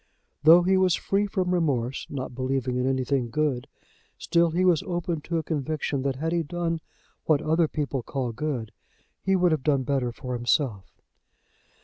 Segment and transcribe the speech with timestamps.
[0.41, 3.67] Though he was free from remorse, not believing in anything good,
[4.17, 6.81] still he was open to a conviction that had he done
[7.25, 8.71] what other people call good,
[9.21, 10.91] he would have done better for himself.